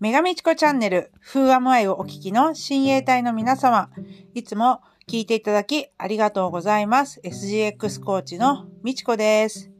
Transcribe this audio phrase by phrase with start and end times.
[0.00, 3.90] メガミチコチャンネル、風アムアイをお聞きの親衛隊の皆様、
[4.32, 7.20] いつも聞いていただきありがとうございます。
[7.22, 9.70] SGX コーチのみちこです。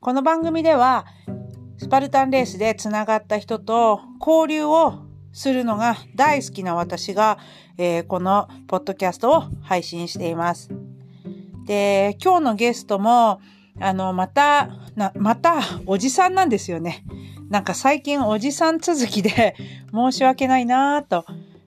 [0.00, 1.04] この番組では、
[1.76, 5.02] スパルタンレースでつながった人と交流を
[5.34, 7.36] するのが大好きな私が、
[7.76, 10.70] えーこのポッドキャストを配信しています。
[11.66, 13.42] で、今日のゲストも、
[13.78, 14.70] あの、また、
[15.14, 17.04] また、おじさんなんですよね。
[17.52, 19.54] なんか最近おじさん続きで
[19.92, 21.26] 申し訳ないなぁと、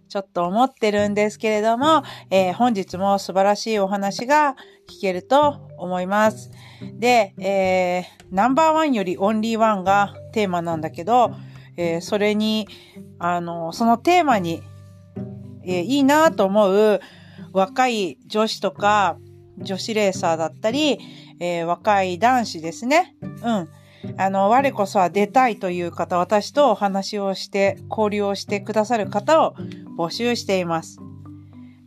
[0.09, 4.55] ちょっと思ってるんですけれども、えー本日も素晴らしいお話が
[4.89, 6.49] 聞けると思います。
[6.97, 11.35] で、えーナンバーワンよりオンリーワンがテーマなんだけど、
[11.77, 12.67] えーそれに、
[13.19, 14.63] あの、そのテーマに、
[15.65, 16.99] えーいいなと思う
[17.53, 19.17] 若い女子とか、
[19.59, 20.97] 女子レーサーだったり、
[21.39, 23.15] えー若い男子ですね。
[23.21, 23.69] うん。
[24.17, 29.55] あの、我こそは出たいという方、私とお話をして、交流をしてくださる方を
[29.97, 30.99] 募集しています。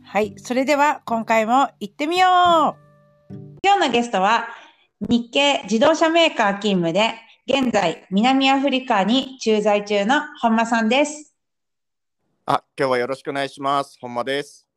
[0.03, 0.33] はい。
[0.37, 2.27] それでは、今回も行ってみよ
[2.77, 2.89] う
[3.63, 4.47] 今日のゲストは、
[5.01, 7.13] 日系自動車メーカー勤務で、
[7.47, 11.33] 現在、南アフリカに駐在中の本間さんです。
[12.45, 13.97] あ、今日はよろしくお願いします。
[14.01, 14.67] 本間です。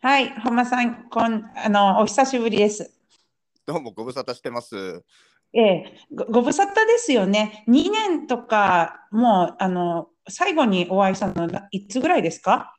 [0.00, 0.30] はい。
[0.40, 2.92] 本間さん、こん、あの、お久しぶりです。
[3.64, 5.04] どうもご無沙汰してます。
[5.52, 7.64] ええ、ごご無沙汰ですよね。
[7.68, 12.76] 2年とか、もう、あの、最後にお会いしたのがいつぐらいですか？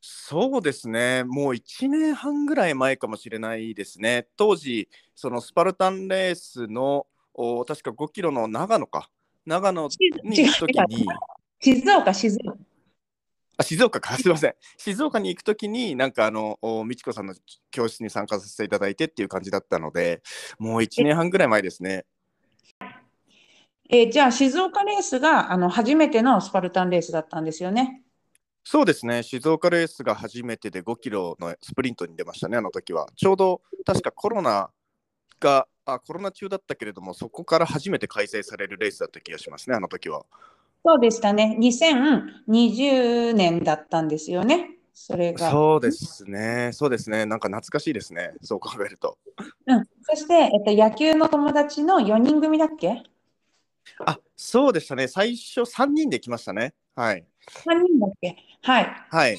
[0.00, 1.24] そうですね。
[1.24, 4.26] もう1年半ぐらい前かもしれないですね。
[4.36, 9.10] 当時、そのスパルタンレースのお確か5キロの長野か。
[9.44, 9.88] 長野
[10.24, 11.06] に行くときに、
[11.60, 12.56] 静岡、静岡。
[13.58, 14.54] あ静岡か、 すみません。
[14.76, 17.34] 静岡に行くときに、なんかあの、お美智子さんの
[17.70, 20.22] 教室に参加させていただいてっていう感じだったので、
[20.58, 22.04] もう1年半ぐらい前ですね。
[23.88, 28.02] えーじゃあ、静岡レースが、あの、初めてのスパルタンレースだったんですよね。
[28.64, 33.06] そうですね、静岡レースが初めてで5キロのスプリントに出ましたね、あの時は。
[33.14, 34.70] ちょうど確かコロナ
[35.38, 40.26] が、あコロナ中だったけれども、そこから初めて開催されるレースだった気がしますね、あの時は。
[40.84, 41.56] そうでしたね。
[41.58, 44.70] 2020年だったんですよね。
[44.92, 45.50] それが。
[45.50, 49.18] そうですね、そうですね、なんか懐かしいですね、そう考えると。
[49.66, 49.84] うん。
[50.02, 53.02] そして、えっと、野球の友達の4人組だっけ？
[54.04, 56.72] あそうでしたね、最初3人で来ましたね。
[56.94, 57.26] はい。
[57.64, 58.36] ?3 人だっけ？
[58.62, 59.06] はい。
[59.10, 59.38] はい。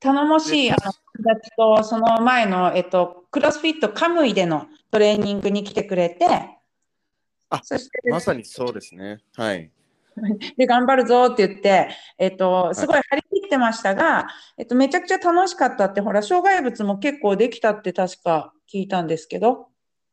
[0.00, 6.26] 頼もしいであの友達と、その前の、えっと、クロスフィットカムイでのトレーニングに来てくれて、
[7.50, 9.18] あそして、まさにそうですね。
[9.36, 9.70] はい。
[10.56, 14.28] で、頑張るぞって言って、えっと、すごい張り切ってましたが、
[14.58, 19.68] えっと、めちゃくちゃ楽しかったって、ほら、障害物も結構できたって確か聞いたんですけど、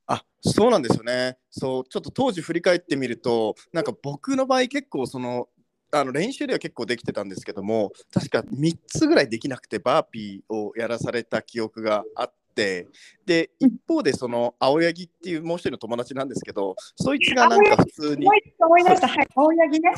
[0.09, 1.38] あそうなんですよね。
[1.52, 5.48] そうちょっと当時振り返ってみるとなんか僕の場合結構その
[5.92, 12.88] あの練習では結構できてたんですけども確か3つぐらいできなくてバーピーをやらされた記憶があって
[13.26, 19.94] で一方でその青柳っていうもう一人の友達なんですけどそいつがなんか普通に思い思い出した、はい、青柳ね。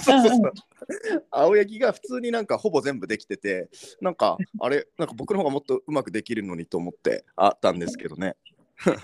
[1.32, 3.70] 青柳が普通になんかほぼ全部できてて
[4.02, 8.36] なんかあれなんか僕の方がもっとうまくできるのにと思ってあったんですけどね。
[8.84, 8.96] そう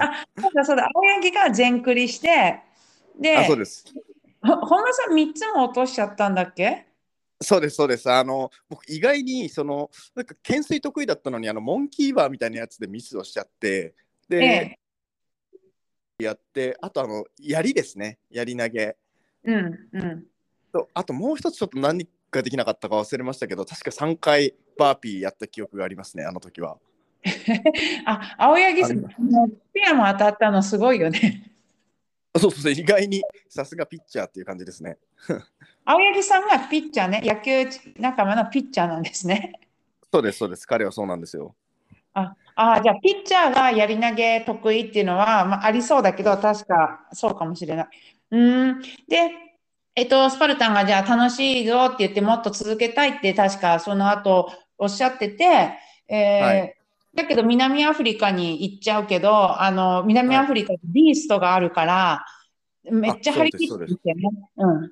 [0.55, 2.61] だそうだ、青柳が全クリして、
[3.19, 3.85] で、あそうです。
[4.41, 6.86] ほ本間さん3つも落としちゃったんだっけ？
[7.41, 8.09] そうです、そうです。
[8.11, 13.93] あの、僕、意外に、その、なんか、懸垂得意だったのに、あの、モンキーバーみたいなやつでミスをしちゃって、
[14.27, 14.79] で、ええ
[16.19, 18.97] やって、あと、あの、槍ですね、槍投げ。
[19.43, 20.25] うん、うん。
[20.73, 26.79] とあと、もう一つ、ちょっと何ができなかったか忘れましたけど、確か3回バーピーやった記憶がありますね、あの時は。
[28.05, 29.01] あ、青柳さん、
[29.73, 31.53] ピアも当たったのすごいよね。
[32.35, 34.97] そうそうそう、意外に、さすがピッチャーっていう感じですね。
[35.85, 37.65] 青柳さんがピッチャーね、野球
[37.97, 39.53] 仲間のピッチャーなんですね。
[40.11, 40.65] そうです、そうです。
[40.65, 41.55] 彼はそうなんですよ。
[42.13, 47.87] あ、あ、じゃあ、ピッチャーがやり投げ得意っていうのは、まあ、ありそうだけど、確かそうかもしれない。
[48.31, 48.81] うーん。
[49.07, 49.31] で、
[49.95, 55.71] えっと、スパルタンがじゃあ楽しいぞって言って、もっと続けたいって、確かその後おっしゃってて、
[56.07, 56.73] えーはい
[57.15, 62.23] だけど南アフリカに行っちゃうけど、あの、南アフリカにビーストがあるから、
[62.83, 64.49] めっちゃ張り切ってるよね。
[64.57, 64.91] うん。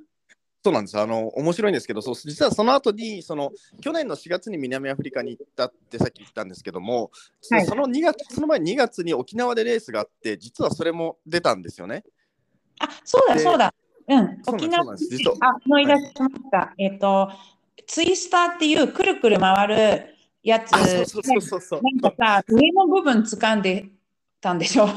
[0.66, 1.00] そうなんです。
[1.00, 3.52] あの、面白いんですけど、そう実はその後に、その、
[3.82, 7.12] 去年の4月に南アフリカに行ったってさっき言ったんですけども、
[7.52, 12.04] はいその2月、その前2月に沖縄でレースがあって、実はそれも出たんですよね。
[12.80, 13.76] あ、そうだ、でそうだ。
[14.08, 14.42] うん。
[14.48, 16.74] 沖縄あ、思い出しました。
[16.80, 17.30] えっと、
[17.86, 21.82] ツイスターっていうくるくる回るやつ、あ、そうそうそうそうそう。
[21.84, 23.86] なんかさ、上の部分掴んで
[24.42, 24.90] たんでしょ？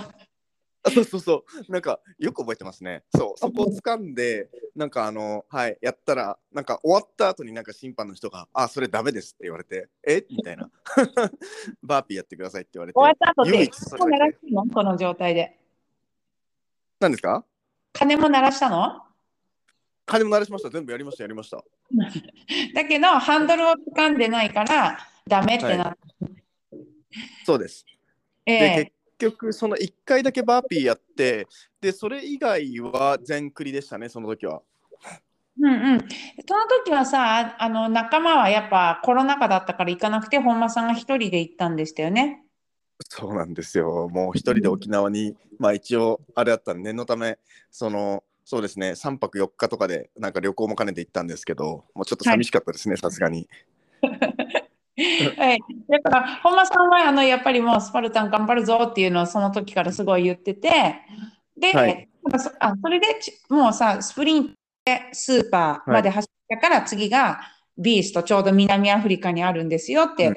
[0.85, 1.73] あそうそうそう。
[1.73, 3.03] なんかよく覚えてますね。
[3.15, 10.25] そうそこを掴んでなんかあのはいやったらなんか終わった後になんか審判の人が「あそれダメです」って言われて「え？
[10.31, 10.71] みたいな。
[11.83, 12.99] バーピーやってくださいって言われて。
[12.99, 14.67] 終わった後で、唯一それ鐘も鳴らしたの？
[14.73, 15.59] この状態で。
[17.01, 17.45] 何ですか？
[17.93, 19.03] 鐘も鳴らしたの？
[20.07, 20.71] 金も鳴らしました。
[20.71, 21.63] 全部やりましたやりました。
[22.75, 26.79] だけど、ハンドルを掴んでないから、ダメってなって。
[27.45, 27.85] そうです。
[28.47, 31.47] えでえ結局その1回だけバーピーやって
[31.81, 34.62] でそれ以外は全クリでしたねその時は
[35.61, 35.99] うんうん。
[36.47, 42.44] その時はさ、あの仲間はやっぱコロナ禍だったから行かなくて、本間さんが一人で行ったんでしたよね。
[43.09, 47.38] そうなんですよもう一人で沖縄にまあ一応あれだったんで念のため
[47.70, 53.49] そのそうですね3泊4日とかでなんか旅行も兼ねて行ったんですけどもうちょっと寂しかったですねさすがに
[55.39, 55.61] はい。
[55.89, 60.71] だから、本間さんはあのやっぱりもうスパルタン頑張るぞっていうのをその時からすごい言ってて、
[61.56, 62.09] で、はい。
[62.39, 64.55] そあそれでちもうさ、スプリント
[64.85, 67.41] でスーパーまで走ったから、次が
[67.77, 70.37] ビースト、ちょうど南アフリカにあるんですよって、うん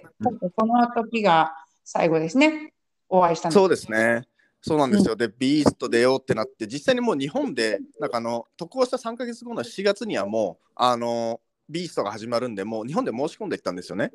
[0.57, 1.53] その時が
[1.83, 2.73] 最後ですね、
[3.09, 3.53] お会いしたの。
[3.53, 4.27] そうですね。
[4.61, 14.11] そうなんですよ、でビースト出ようってなって実際にもう日本でなんかあの渡航した3か月後の7月にはもうあのビーストが始まるんでもう日本で申し込んできたんですよね。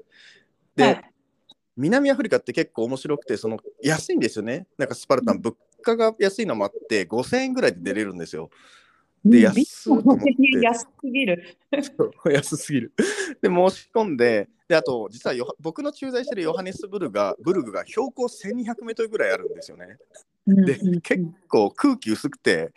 [0.74, 1.10] で、はい。
[1.76, 4.66] 南アフリカって結構面白くてその安いんですよね。
[4.78, 8.50] なんかスパルタン物価が安いのもあって5000円ぐらいで出れるんですよ。
[9.24, 10.62] で安すぎる。
[10.62, 12.92] 安すぎる。
[13.42, 19.98] で、申し込んで、で、あと、実は僕の駐在してるヨハネスブルガブルグが標高1200メートルぐらいあるんですよね。
[20.46, 22.72] で結構空気薄くて、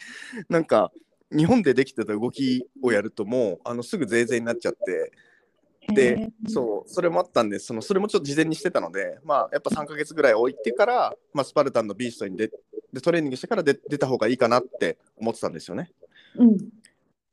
[0.49, 0.91] なんか、
[1.31, 5.11] 日本でできてた動きをやるともうあのすぐゼーゼーになっちゃって。
[5.81, 6.49] へでー。
[6.49, 12.51] そうそれもあったんでそのそれもちょっと事前にしてたのでまあやっぱ3ヶ月ぐらい置いてから、まあ、スパルタンのビーストに出
[12.93, 15.91] でトレーニングしてから出出た方がいいかなって思ってたんですよね。
[16.35, 16.57] うん。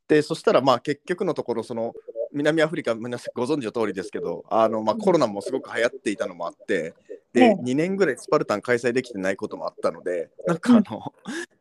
[0.09, 1.95] でそしたらまあ結局のところその
[2.33, 6.95] 南アフリカ皆さんご存知の通りですけどあの、まあ、コロナもすごく流行っていたのもあって
[7.33, 11.13] でええ2年ぐらいスパルタン開催できてないこともあったのでなんかあの、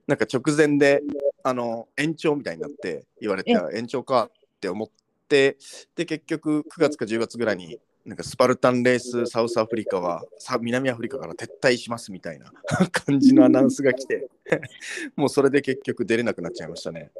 [0.07, 1.01] なんか直前で
[1.47, 4.89] あの延長みたいになって言われてえ延長かって思っ
[5.29, 5.57] て
[5.95, 12.51] で結局9月か10月ぐらいになんかスパルタンレースサウスアフリカはさ南アフリカから撤退しますみたいな
[12.91, 14.27] 感じのアナウンスが来て
[15.15, 17.11] もうそれで結局出れなくなっちゃいましたね。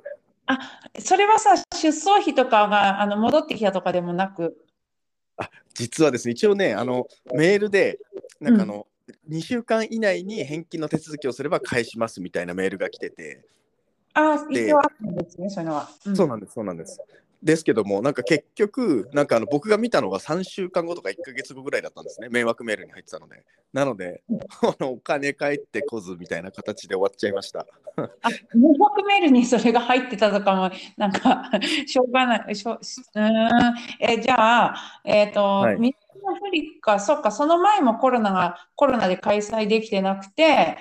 [0.48, 0.60] あ、
[1.00, 4.56] それはさ、出走費とかがあの戻ってきたとかでもなく、
[5.74, 8.00] 実はですね一応ねあのメールで
[8.40, 8.86] なんかあの、
[9.30, 13.44] 2週間以内に返金の手続きをすれば返しますみたいなメールが来てて、
[14.16, 15.90] あ、で一応あったんですね、そういうのは。
[16.06, 16.16] うん。
[16.16, 17.00] そうなんですそうなんです。
[17.44, 22.30] ですけどもなんか結局なんかあの僕が見たのが3週間後とか1ヶ月後ぐらいだったんですね。
[22.30, 23.44] 迷惑メールに入ってたので。
[23.72, 24.24] なので
[24.64, 27.68] あのお金返ってこずみたいな形で終わっちゃいました。
[27.98, 31.52] あ、迷惑メールにそれが入ってたとかも、なんか、
[31.86, 32.56] しょうがない。
[32.56, 33.76] しょうーん。
[34.00, 35.76] え、じゃあ、えっと、はい。
[35.76, 35.96] 南
[36.28, 40.78] アフリカ、そっか、その前もコロナが、コロナで開催できてなくて、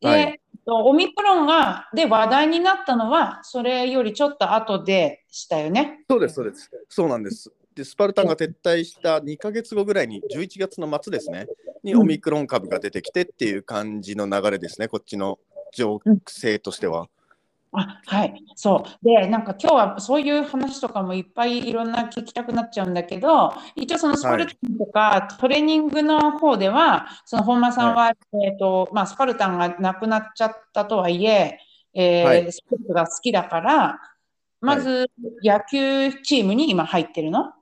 [0.00, 0.20] で、はい。
[0.20, 6.04] えっとオミクロンが、で話題になったのは、それよりちょっと後でしたよね。
[6.10, 11.46] そうですそうですそうなんですでスパルタンが撤退した2ヶ月後ぐらいに11月の末ですね
[11.84, 15.38] にうんオミクロン株が出てきてっていう感じの流れですねこっちの
[15.72, 17.08] 情勢としては。
[17.72, 19.04] あ、はい、そう。
[19.04, 28.12] で、なんか今日はそういう話とかもいっぱいいろんな聞きたくなっちゃうんだけど、一応そのスパルタンとかトレーニングの方では、その本間さんは、
[28.44, 31.58] えっと、まあ、スパルタンがなくなっちゃったとはいえ、
[31.94, 32.52] えーはい。
[32.52, 34.00] スポーツが好きだから、
[34.60, 35.10] まず
[35.44, 37.52] 野球チームに今入ってるの？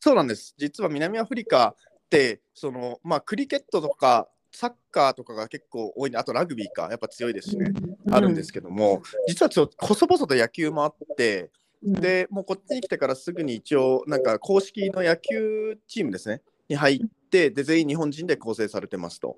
[0.00, 0.54] そうなんです。
[0.56, 7.74] 実は南アフリカって、そのまあ、クリケットとかサッカーとかが結構多いね、あとラグビーか、やっぱ強いですしね、
[8.10, 11.50] あるんですけども、実はちょっと細々と野球もあって、
[11.84, 19.36] うん、でもうこっちに来てからすぐに一応、なんか公式の野球チームですね、に入って、で全員日本人で構成されてますと。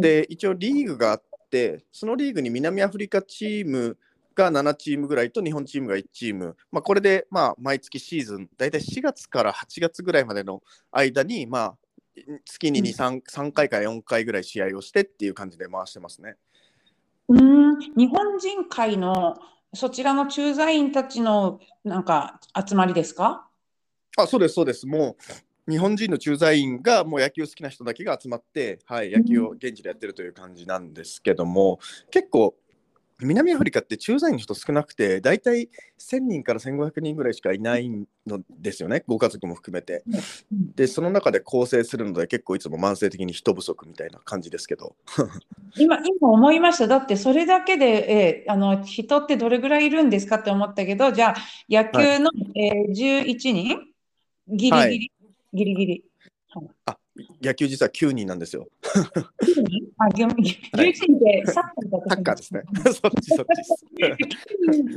[0.00, 3.98] で、一応リーグがあって、そのリーグに南アフリカチーム
[4.34, 11.76] が7チームぐらいと日本チームが1チーム、まあ、これでまあ毎月シーズン、大体4月から8月ぐらいまでの間に、まあ、
[12.44, 16.36] 月に2、3, 3回から4回ぐらい試合をしてっていう感じで回してますね。
[17.28, 19.36] うーん、日本人会の
[19.72, 23.48] そちらの駐在員たちのなんか集まりですか？
[24.16, 24.86] あそうです、そうです。
[24.86, 25.16] も
[25.66, 31.80] う日本人の駐在員がもう野球好きな人だけが集まって、はい、野球を現地でやってるという感じなんですけども、
[32.10, 32.54] 結構
[33.20, 35.68] 南アフリカって駐在員の人少なくて、大体
[35.98, 37.88] 1000人から1500人ぐらいしかいない
[38.26, 40.02] のですよね、ご家族も含めて。
[40.50, 44.96] で、その中で構成するので、結構いつも慢性的に人不足みたいな感じですけど。
[45.76, 46.88] 今、今思いました。
[46.88, 51.36] だってそれだけで、えーあの人ってどれぐらいいるんですかって思ったけど、じゃあ
[51.68, 53.94] 野球の、えー11人？
[54.48, 55.10] ギリギリ、はい
[55.54, 56.04] ギリギリ。
[56.86, 56.96] あ
[57.42, 58.68] 野球実は9人なんですよ。
[59.98, 62.62] あ、ギリギリはい11人ってサッカーだとサッカーですね。
[62.84, 63.62] そっちそっち。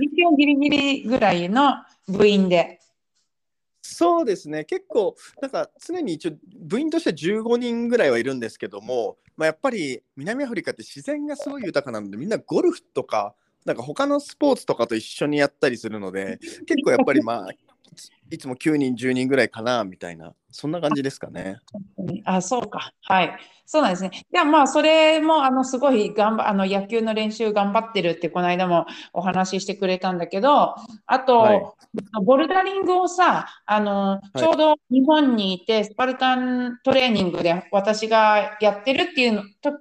[0.01, 1.75] 一応ギリギリぐらいの
[2.07, 2.79] 部員で。
[3.81, 13.33] そうですね、結構、なんか常に一応、部員として15人ぐらいはいるんですけども、まあ、やっぱり南アフリカって自然がすごい豊かなので、みんなゴルフとか、
[13.65, 17.47] なんか他のスポーツとかと一緒にやったりするので、結構やっぱりまあ、
[18.29, 21.57] いつも9人、10人ぐらいかなみたいな、そんな感じですかね。
[22.25, 22.91] あ、そうか。
[23.03, 23.37] はい。
[23.65, 24.11] そうなんですね。
[24.31, 31.61] じゃあまあ、それも、あの、すごい頑張、あの、野球の練習頑張ってるって、この間もお話ししてくれたんだけど、あと、はい
[32.23, 39.79] ボルダリングをさ、あの、いちょうど日本にいて、スパルタントレーニングで私がやってるっていうのと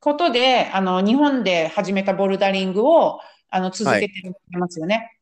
[0.00, 3.20] ことで、あの、日本で始めたボルダリングを、
[3.50, 4.10] あの、続けて
[4.52, 5.19] ますよね。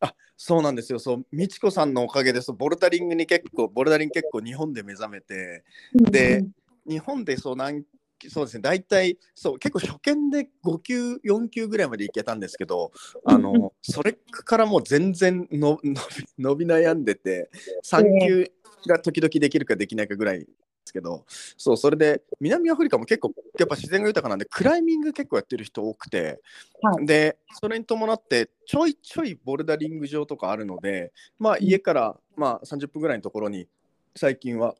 [0.00, 6.44] あそうなんですよ、そう、美智子さんのおかげでそう、ボルダリングに結構、ボルダリング結構日本で目覚めて、で
[6.86, 7.84] 日本でそうなん
[8.26, 8.62] そうですね。
[8.62, 12.90] 大体そう結構初見で5級4級ぐらいまでいけたんですけど
[13.24, 15.98] あうんのそれからもう全然の伸び
[16.38, 17.48] 伸び悩んでて
[17.84, 18.50] 3級
[18.86, 20.46] が時々できるかできないかぐらい
[20.88, 26.40] ですけどそうそれで南アフリカも結構やっぱ自然が豊かなんでクライミング結構やってる人多くて、
[26.82, 33.66] はいでそれに伴ってちょいちょいボルダリング場とかあるのでまあ家からまあ30分ぐらいのところに
[34.14, 34.74] 最近は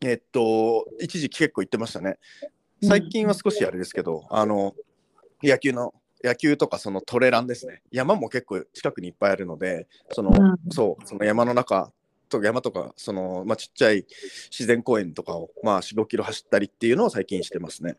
[0.00, 2.18] えっと、一時期結構行ってましたね。
[2.82, 4.74] 最近は少しあれですけど、あの、
[5.42, 7.82] 野球の、野球とかそのトレランですね。
[7.90, 11.92] 山も結構近くにいっぱいあるので、その、うんそう、その山の中
[12.28, 14.06] と山とか、その、まあ、ちっちゃい
[14.50, 17.96] 自然公園とかを、まあ、4、5キロ走ったりっていうのを最近してますね。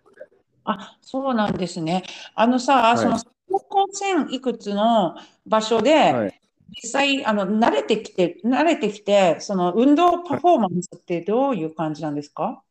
[0.66, 2.04] あ、そうなんですね。
[2.36, 6.40] あのさ、いその走行線いくつの場所で、はい。
[6.84, 12.62] 実際、あの、慣れてきて、慣れてきて、その運動パフォーマンスってどういう感じなんですか？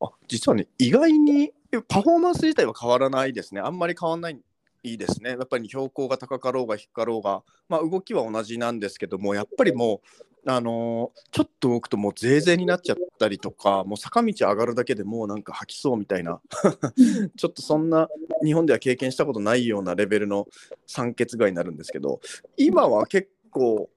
[0.00, 1.50] あ、実はね、意外に
[1.88, 3.60] パフォーマンス自体は変わらないですね。
[3.60, 4.40] あんまり変わらない。
[4.84, 5.30] いいですね。
[5.30, 16.40] やっぱり標高が高かろうが低かろうが、まあ、動きは同じなんですけども、やっぱりもう、あのーちょっと動くともうゼーゼーになっちゃったりとか、もう坂道上がるだけでもうなんか吐きそうみたいな、
[17.36, 18.08] ちょっとそんな
[18.44, 20.46] 日本では経験したことないようなレベルの
[20.86, 22.20] 酸欠具合になるんですけど、
[22.56, 23.90] 今は結構、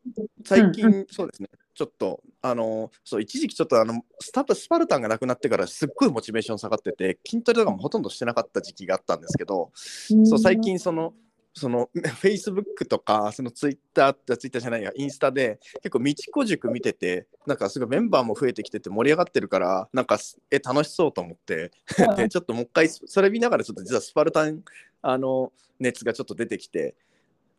[0.45, 11.13] 最うん近、そうですね、ちょっと、あのそう一時期ちょっとあのスタスパルタンがなくなってからすっごいモチベーション下がってて筋トレとかもほとんどしてなかった時期があったんですけど、そう最近その
[11.57, 11.89] その
[12.21, 21.71] Facebook とかその Twitter ってツイッターじゃないやインスタで結構道子塾見ててなんかすごいメンバーも増えてきてて盛り上がってるからなんかすえ楽しそうと思って。
[22.15, 24.61] でちょっともう一回それ見ながらちょっと実はスパルタン
[25.01, 26.95] あの熱がちょっと出てきて。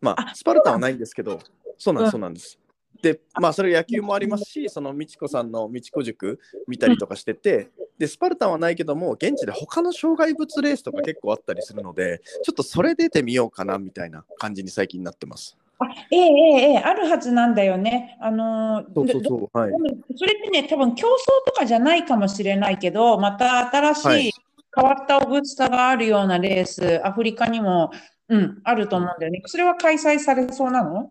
[0.01, 1.41] まああスパルタンはないんですけど
[1.77, 2.11] そうなんでうん。
[2.11, 2.59] すそうなんです。
[3.03, 15.57] でまあそれ野球もありますしその美智子さんの美智子塾見たりとかしててでスパルタンはないけども現地で他の障害物レースとか結構あったりするのでちょっとそれ出てみようかなみたいな感じに最近なってます。
[15.81, 18.19] あ、ええええええあるはずなんだよね。
[18.21, 19.73] あのー、そうそうどそうはい
[20.17, 21.11] それってね、多分競争
[21.47, 24.33] とかじゃないかもしれないけど、また新しはいい
[24.75, 27.93] 変わったオブスタがあるようなレース、アフリカにも、
[28.29, 29.41] うん、あると思うんだよね。
[29.47, 31.11] それは開催されそうなの？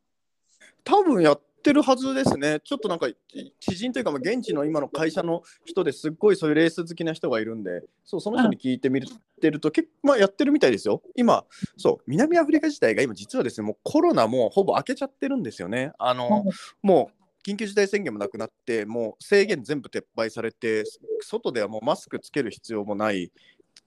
[0.83, 2.59] 多分やってるはずですね。
[2.63, 3.15] ちょっとなんかち
[3.59, 9.07] 知人というか、まあ、現地の今の会社の人ですっごいそういうレース好きな人がいるんで、そうその人に聞いてみる
[9.41, 11.01] てると、結構、まあ、やってるみたいですよ。
[11.15, 11.45] 今、
[11.77, 15.91] そう、南アフリカ自体が今、実はですね、もうコロナもほぼ明けちゃってるんですよね。
[15.99, 16.45] あの、
[16.81, 20.83] もう緊急事態宣言もなくなって、もう制限全部撤廃されて、
[21.21, 23.31] 外ではもうマスクつける必要もない。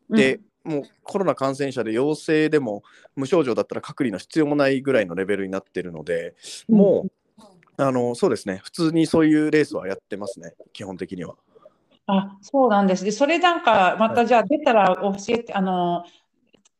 [0.09, 2.83] で、もうコロナ感染者で陽性でも
[3.17, 6.35] 無症状だったら隔離の必要もないぐらいのレベルになってるので、
[6.69, 7.13] もう、
[7.83, 11.35] あのそうですね、普通にそういうレースはやってますね、基本的には。
[12.07, 13.05] あ、そうなんです。
[13.05, 16.05] で、それなんか、またじゃあ出たら教えて、あの、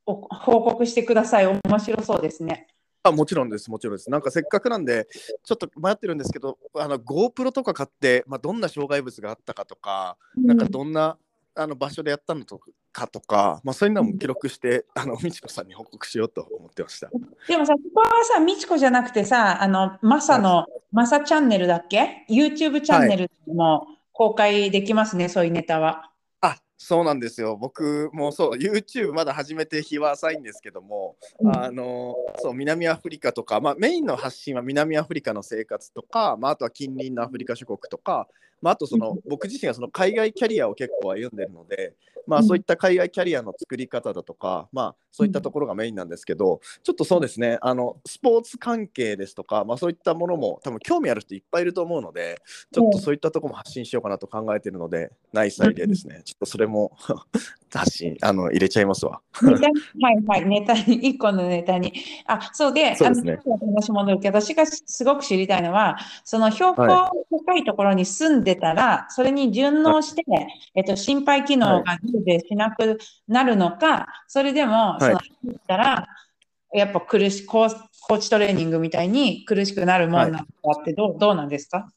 [0.07, 1.47] お報告してください。
[1.47, 2.67] 面白そうですね。
[3.03, 4.11] あもちろんです、もちろんです。
[4.11, 5.07] なんかせっかくなんで、
[5.43, 11.17] ちょっと迷ってるんですけど、あの GoPro とか買って、まあ、どんな障害物があったかとか、なんかどんな
[11.55, 12.61] あの場所でやったのと
[12.93, 17.11] かとか、まあ、そういうのも記録して、あの美智子さんに報告しようと思ってました。
[17.49, 26.11] でもさ、ここはさ、みちこじゃなくてさ、あの、マサの、マサチャンネルだっけ ?YouTube チャンネルでも公開できますね、そういうネタは。
[26.41, 27.57] あそうなんですよ。
[27.57, 38.29] 僕もそう、YouTube まだ始めて日は浅いんですけども、うんあのそう南アフリカとか、まあ、メインの発信は南アフリカの生活とか、まあ、あとは近隣のアフリカ諸国とか、
[38.63, 41.95] まあ、あとその僕自身がその海外キャリアを結構歩んでるので、
[42.27, 52.41] まあ、うんそういった海外キャリアの作り方だとか、まあ、そういったところがメインなんですけど、ちょっとそうですね、あのスポーツ関係ですとか、まあ、そういったものも多分興味ある人いっぱいいると思うので、
[52.73, 56.23] ちょっとそういったところも発信しようかなと考えているので、ナイスアイデアですね。
[56.25, 56.93] ちょっとそれも
[57.73, 59.21] 発信あの入れちゃいますわ。
[59.35, 61.93] はいはい、ネタに、 一個のネタに。
[62.27, 67.11] あ、そうで、そうですねあの話戻るけど、私がすごく知りたいのは、その標高は
[67.47, 70.25] 高いところに住んでたら、それに順応して、
[70.75, 75.01] えっと、心肺機能が充電しなくなるのか、それでも、い。
[75.01, 75.19] その、
[75.67, 76.07] たら、
[76.73, 77.77] やっぱ苦し、コー
[78.09, 80.45] コーチトレーニングみたいに苦しくなるもんなのか
[80.81, 81.89] ってどう、どうなんですか？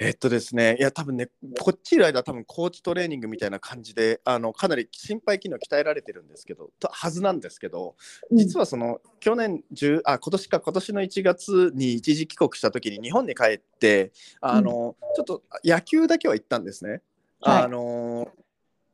[0.00, 1.28] えっとですね、いや、多分ね、
[1.58, 7.96] こっちいる間、多分コーチトレーニングみたいな感じで、あのかなり心肺機能鍛えられてるんですけど、とはずなんですけど、
[8.30, 17.02] 実はその去年10あ今年か今年の1月に一時帰国した時に日本に帰ってあの、ちょっと野球だけは行ったんですね。
[17.40, 17.62] はい。
[17.64, 18.30] あの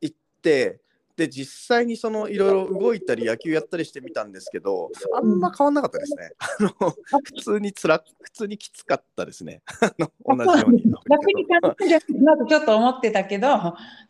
[0.01, 0.79] 行って
[1.17, 6.31] で実際にそのいろいろ動いたり野球やったりしてみたんですけどあんま変わんなかったですね。
[6.37, 6.91] あの
[7.23, 9.61] 普通につら普通にきつかったですね。
[9.81, 10.83] あの同じように。
[11.09, 13.47] 逆に感じじゃなくちょっと思ってたけど、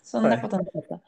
[0.01, 1.00] そんなことなかった。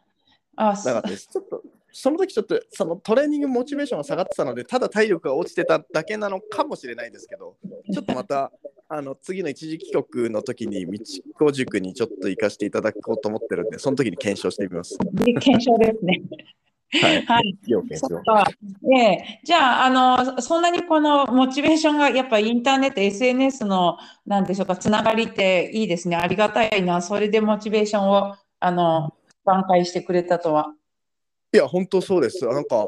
[0.55, 1.27] あ、そうなかったです。
[1.27, 1.63] ちょっと
[1.99, 7.55] その時ちょっとそのトレーニングモチベーションが下がってたのでただ体力が落ちてただけなのかもしれないですけど
[7.91, 8.51] ちょっとまた
[8.87, 10.99] あの次の一時帰国の時に道
[11.33, 14.95] 子塾にちょっと行かせていただこうと思ってるんでその時に検証してみます。
[15.39, 16.21] 検証ですね。
[17.01, 17.25] はい。
[17.25, 17.57] はい。
[17.65, 18.07] 要検証。
[18.09, 18.45] そっか。
[18.95, 26.15] ええじゃあ、あの、そんなにこのモチベーションが、やっぱインターネット、SNS の、なんでしょうか、つながりっていいですね。
[26.15, 27.01] ありがたいな。
[27.01, 29.13] それでモチベーションを、あの、
[29.43, 30.76] 挽回してくれたとは。
[31.57, 32.45] いや本当そうです。
[32.45, 32.87] なんか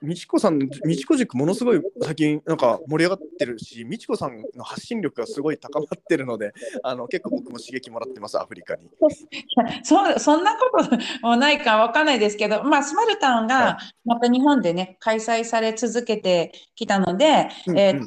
[0.00, 8.88] みちこさん、みちこ塾ものすごい最近なんか盛り上がってるし、みちこさんの発信力がすごい高まってるので、あの結構僕も刺激もらってます、アフリカに。
[9.84, 18.06] そそんなこともないかわかんないですけど、まあ、スマルタンはがまた日本でね、開催され続けてきたので、新し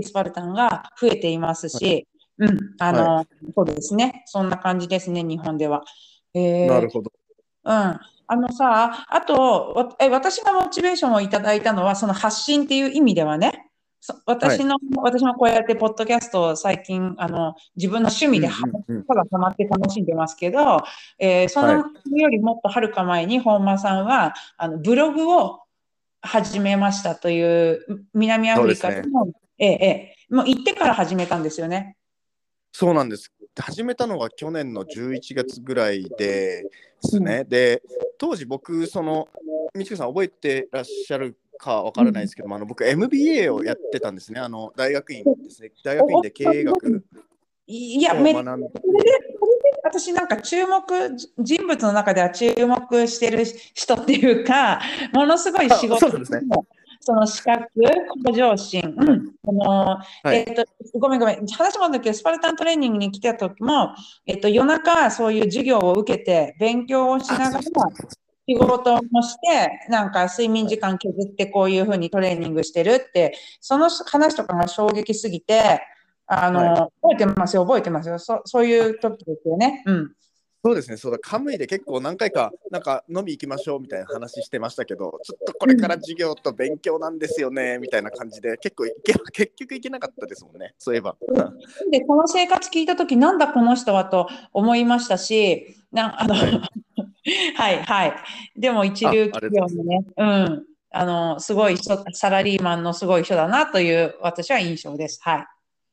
[0.00, 4.22] いスパルタンが増えていますし、うん、あの、そうですね。
[4.24, 5.84] そんな感じですね、日本では。
[6.32, 7.12] えーなるほど。
[7.64, 8.00] うん。
[8.32, 20.78] あのさ、あと、わえ、私がモチベーションをいただいたのは、その発信っていう意味ではね、そ私の、私もこうやってポッドキャストを最近、あの、自分の趣味でただハマって楽しんでますけど、
[21.18, 25.62] えーそのよりもっとはるか前に本間さんは、あの、ブログを
[26.22, 29.26] 始めましたという、南アフリカの、
[29.58, 29.86] ええ、え
[30.30, 31.96] え、もう行ってから始めたんですよね。
[32.70, 33.32] そうなんです。
[33.58, 36.68] 始めたのが去年の11月ぐらいでで
[37.02, 37.44] すね。
[37.44, 37.82] で、
[38.18, 39.28] 当時僕、その、
[39.74, 44.40] みちこさん覚えてらっしゃるかわからないですけども、あの僕 MBA をやってたんですね。
[44.40, 45.70] あの大学院ですね。
[45.84, 47.04] 大学院で経営学
[47.66, 48.34] いや、をめ
[49.82, 50.82] 私なんか注目、
[51.38, 54.80] 人物の中では注目してる人っていうか、
[55.12, 56.40] ものすごい仕あ事そうですね
[57.00, 57.66] その資格、
[58.24, 60.64] 向上心、うん、この、はいえっと、
[60.98, 63.94] ごめんごめん、話もだけど、スパルタントレーニングに来た時も、
[64.26, 75.80] えっと、夜中そういう授業を受けて、勉強をしながら、仕事もして、なんか睡眠時間削ってこういうふうにトレーニングしてるって、その話とかが衝撃すぎて、
[76.26, 78.18] あの、は覚えてますよ、覚えてますよ。
[78.18, 79.82] そそういう時ですよね。
[79.86, 80.12] うん。
[80.62, 91.16] そうですね、そうだ、カムイで結構何回か、なんか飲み行きましょうみたいな話してましたけど、ちょっとこれから授業と勉強なんですよね、みたいな感じで、結構いけ、 結局行けなかったですもんね、そういえば。
[91.90, 96.34] で、この生活聞いたとき、なんだこの人はと思いましたし、なあの、
[97.56, 98.14] はい、はい。
[98.54, 105.20] でも一流企業のね、うん、あの、すごい人、サラリーマンのすごい人だなという、私は印象です。
[105.22, 105.46] はい。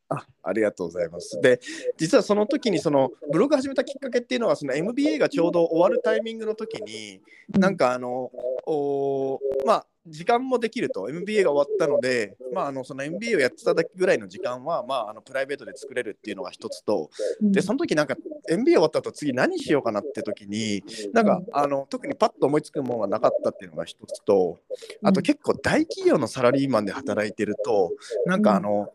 [0.09, 1.39] あありがとうございます。
[1.41, 1.59] で、
[1.97, 8.31] 実はその時にそのブログ始めたきっかけっていうのは、その MBA がちょうど終わるタイミングの時に、なんかあの、
[8.65, 17.09] おまあ、時間もできると、MBA が終わったので、まあ、あのその MBA をやってただけぐらいの時間は、まあ、あのプライベートで作れるっていうのが一つと、
[17.41, 18.15] で、その時なんか
[18.49, 24.59] MBA 終わった後次何しようかなって時に、なんかあの特にパッと思いつくものがなかったっていうのが一つと、
[25.03, 27.91] あと結構大企業のサラリーマンで働いてると、
[28.25, 28.89] なんかあの、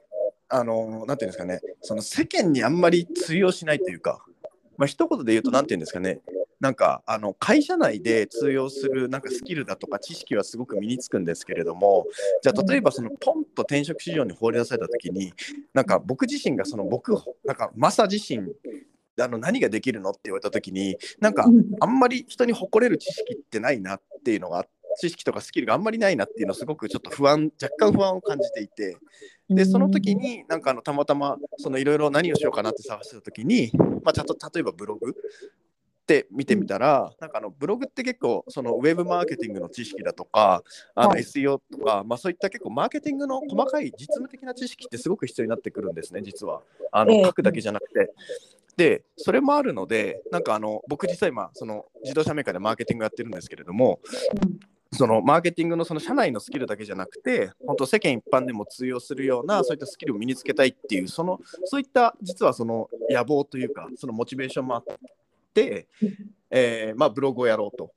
[0.53, 4.25] あの、なんていうんですかね、その世間にあんまり通用しないというか、
[4.77, 6.21] まあ一言で言うと、なんていうんですかね、
[6.63, 12.07] なんかあの会社内で通用するなんかスキルだとか知識はすごく身につくんですけれども
[12.41, 15.35] じゃあ例えばそのポンと転職市場に放り出された時に
[15.75, 18.47] なんか僕自身がその僕なんかマサ自身
[19.21, 21.65] あの何ができるのって言われた時になんかうん。
[21.81, 24.65] あんまり人に誇れる知識ってないなっていうのが
[24.99, 28.97] 知識とかスキルがあんまりないなっていうのをすごくちょっと不安若干不安を感じていて。
[29.49, 33.71] でその時になんかあのたまたまそのいろいろ何をしようかなって探してた時に、
[34.03, 40.63] まあ、ちゃんと例えばブログって見てみたらなんかあのブログって結構そのウェブマーケティングの知識だとか
[40.95, 41.23] あのはい。
[41.23, 46.63] SEO とか、まあ、そういった結構マーケティングの細かい実務的な知識ってすごく必要になってくるんですね実は。
[46.91, 47.25] あのええ。
[47.25, 48.13] 書くだけじゃなくて。
[48.77, 54.01] でそれもあるのでなんかあの僕実際今その自動車メーカーでマーケティングやってるんですけれども
[54.93, 64.85] そのマーケティングのその社内のスキルだけじゃなくて本当世間一般でも通用するようなそういったスキルを身につけたいっていうそのそういった実はその野望というかそのモチベーションもあっ
[65.55, 65.87] て、
[66.51, 67.93] えーまあ、ブログをやろうと。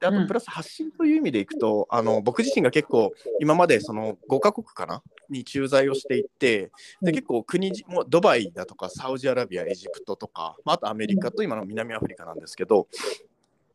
[0.00, 0.22] であうん。
[0.22, 5.02] とプラス発信という意味でいくと、あの僕自身が結構今までその5カ国かな？
[5.30, 7.06] に駐在をしていてうん。
[7.06, 12.86] で結構国じもうドバイだとかサウジアラビアエジプトとか、まあ、あとアメリカと今の南アフリカなんですけど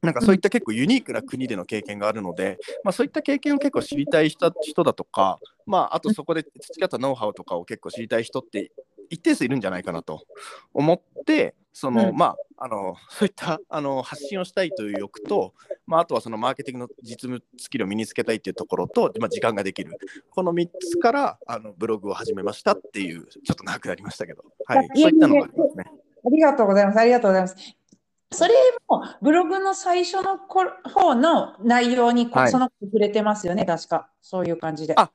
[0.02, 8.72] なんかそういった結構ユニークな国での経験があるので、まあ、そういった経験を結構知りたい人人だとか、まあ、あとそこで培ったノウハウとかを結構知りたい人って
[9.10, 10.22] 一定数いるんじゃないかなと
[10.74, 15.54] 思ってその、うんまあ、あのそういったあの発信をしたいという欲と、
[15.86, 19.98] まあ、あとはそのマーケティングの実務スキルを身につけたいっていうところと、まあ、時間ができる
[20.30, 25.86] この3つからあのブログを始めましたっていうちょっと長くなりましたけど、はい、そういったのがありますね。
[26.26, 27.00] ありがとうございます。
[27.00, 27.79] ありがとうございます。
[28.32, 28.54] それ
[28.88, 34.10] もブログの最初のこ方の内容にこはいその触れてますよね、確か。
[34.22, 34.94] そういう感じで。
[34.96, 35.12] あ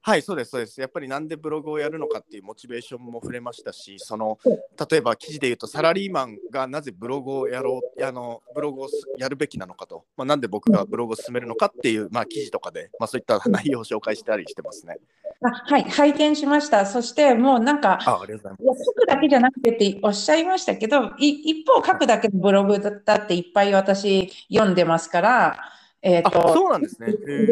[0.00, 0.80] はい、そうです、そうです。
[0.80, 14.98] やっぱりなんでブログをやるのかっていうモチベーションも触れましたし、その例えば記事で言うと、サラリーマンがなぜブログをやろう、あのブログをすやるべきなのかと、まあ、なんで僕がブログを進めるのかっていう、まあ、記事とかで、まあ、そういった内容を紹介したりしてますね。
[15.42, 16.86] あはい、拝見しました。
[16.86, 25.58] そしてもうなんか、あありがとうござい書くだけじゃなくてっておっしゃいましたけど、い一方書くだけのブログだったっていっぱい私読んでますから、
[26.02, 26.38] えっます。
[26.38, 27.08] あと、そうなんですね。
[27.08, 27.50] へー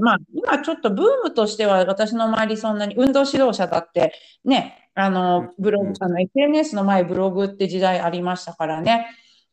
[0.00, 4.12] まあ、今ちょっとブームとしては私の周りそんなに運動指導者だって
[4.44, 9.06] ね、あのブログうんあの SNS の前ブログって時代ありましたからね。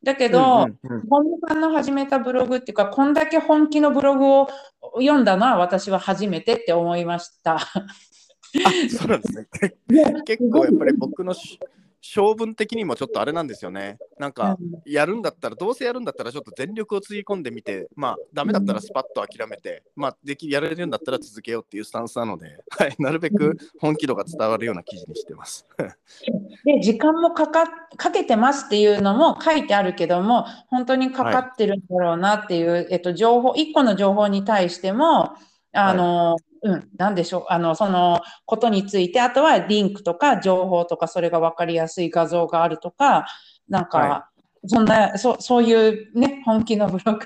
[0.03, 0.67] だけど、
[1.09, 4.47] 本間さんの始めたブログっていうか、こんだけ本気のブログを
[4.99, 7.55] 読んだのは私は初めてって思いました。
[7.55, 7.59] あ
[8.89, 9.37] そうなんです
[9.89, 10.21] ね。
[10.25, 11.57] 結構やっぱり僕のし
[12.03, 13.97] 性分的にもちょっとあれなんですよね。
[14.19, 25.65] なんかやるんだったら、どうせやるんだったらちょっと全力をつぎ込んでみて、まあダメだったらスパッと諦めて、まあできやれるんだったら続けようっていうスタンスなので、はい、なるべく本気度が伝わるような記事にしてます。
[26.65, 27.65] で、時間もかか、
[27.97, 35.35] かけてますっていうのも書いてあるけども、本当にかかってるんだろうなっていう、えっと、情報、一個の情報に対しても、
[35.73, 43.25] あの、うん、なんでしょう、あの、そのことについて、あとはリンクとか情報とか、それが分かりやすい画像があるとか、
[43.67, 44.29] なんか、は
[44.65, 47.19] そんな、そ、そういうね、本気のブログ。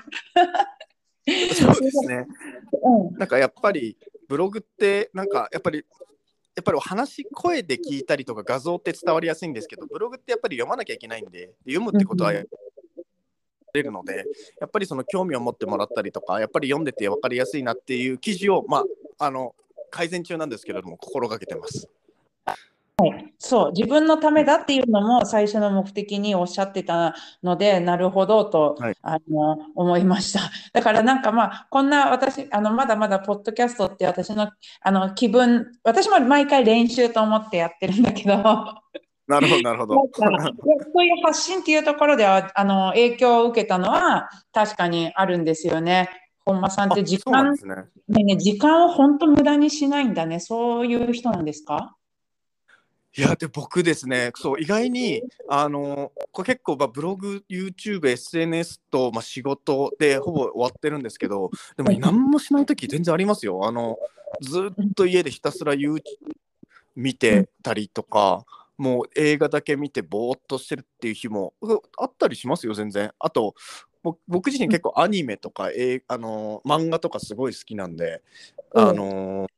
[1.54, 2.26] そうですね。
[2.82, 3.96] うん、なんかやっぱり
[4.28, 5.84] ブログってなんかやっぱり
[6.58, 12.42] やっぱりお話声で聞いたりとか画像って伝わりやすいんですけどブログってやっぱり読まなきゃいけないんでで読むってことはうんや
[13.74, 14.24] れるので
[14.60, 18.78] やっぱりその興味を持ってもらったりとかやっぱり読んでて分かりやすいなっていう記事をま
[19.18, 19.54] ああの
[19.92, 21.88] 改善中なんですけれども心がけてます。
[23.38, 30.40] そう、自分のためだっていうのも最初の目的におっしゃってたので、なるほどと、はいあの思いました。
[30.74, 38.34] だからなんかまあ、こんな私、あのまだまだポッドキャストって私のあの気分、私も毎回練習と思ってやってるんだけど、
[39.28, 39.94] なるほどなるほど。
[40.16, 46.08] そういう発信っていうところではあの影響を受けたのは確かにあるんですよね。
[46.44, 47.54] 本間さんって時間。
[48.08, 50.40] ねね、時間を本当無駄にしないんだね。
[50.40, 51.94] そういう人なんですか？
[53.16, 63.66] いやで僕ですねそう意外にあのこれ結構、まあ、ブログ YouTube SNS と、まあ、仕事でほぼ終わってるんですけどでも何もしない時全然ありますよ。
[63.66, 63.98] あの
[64.42, 66.00] ずっと家でひたすら YouTube
[66.94, 68.44] 見てたりとか
[68.76, 73.12] もう映画だけ見てぼーっとしてるっていう日もうあったりしますよ全然。
[73.18, 73.54] あと
[74.02, 78.22] 僕僕自身結構アニメとか、えーあの漫画とかすごい好きなんで、
[78.74, 79.48] あの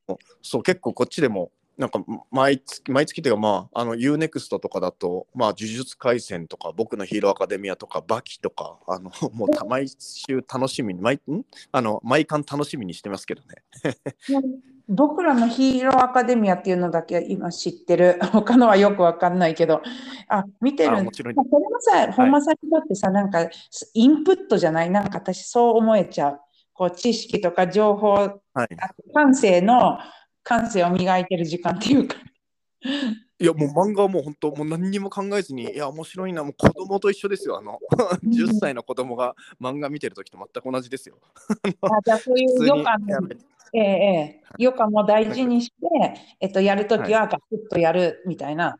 [0.40, 11.42] そう結構こっちでもなんか毎月毎月というかまああの UNEXT とかだとまあ呪術廻戦とか僕のヒーローアカデミアとかバキとかあの もうた毎週楽しみに毎ん？
[11.72, 13.96] あの毎巻楽しみにしてますけどね。
[14.92, 18.18] 僕らのヒーローアカデミアっていうのだけ今知ってる。
[18.32, 19.80] 他のはよくわかんないけど。
[20.28, 23.48] あ、見てるんあもちろんこれもさ、本間さんにとってさ、なんか、
[23.94, 24.90] インプットじゃない？
[24.90, 26.40] なんか私そう思えちゃう。
[26.72, 28.66] こう、知識とか情報、はい、あ
[29.14, 29.96] 感性の、
[30.42, 32.16] 感性を磨いてる時間っていうか。
[33.38, 37.78] いやもう漫画はもう本当もう何にも考えずにいや面白いなもう子供と一緒ですよあの
[38.22, 41.16] 10歳の子供が漫画見てる時と全く同じですよ。
[41.82, 43.28] あじゃあそういう余暇やも、
[43.72, 45.76] ええええ、余暇も大事にして、
[46.40, 48.78] えっと、やるときはガクッとやるみたいな。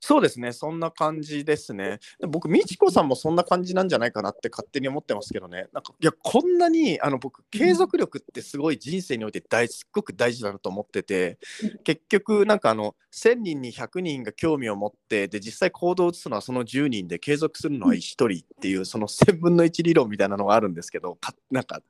[0.00, 1.98] そうですね、そんな感じですね。
[2.28, 5.66] 僕、美智子さんもそんな感じなんじゃないかなって勝手に思ってますけどね。
[5.72, 11.38] なんかいや、こんなにあの僕、継続力ってすごい人生において大すっごく大事だなと思ってて、
[11.84, 18.28] 結局、なんかあの、1000人に100人が興味を持って、で、実際行動を移すのはその10人で継続するのは1人っ
[18.60, 21.80] ていう、その1000分の1理論みたいなのがあるんですけど、かなんか、